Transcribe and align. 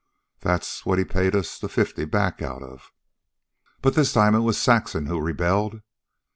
That's 0.39 0.83
what 0.83 0.97
ha 0.97 1.05
paid 1.05 1.35
us 1.35 1.59
the 1.59 1.69
fifty 1.69 2.05
back 2.05 2.41
out 2.41 2.63
of." 2.63 2.91
But 3.83 3.93
this 3.93 4.11
time 4.13 4.33
it 4.33 4.39
was 4.39 4.57
Saxon 4.57 5.05
who 5.05 5.21
rebelled. 5.21 5.81